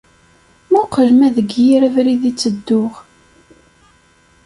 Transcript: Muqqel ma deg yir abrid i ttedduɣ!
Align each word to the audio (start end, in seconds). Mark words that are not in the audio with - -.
Muqqel 0.71 1.09
ma 1.19 1.27
deg 1.35 1.49
yir 1.65 1.81
abrid 1.87 2.23
i 2.29 2.31
ttedduɣ! 2.33 2.93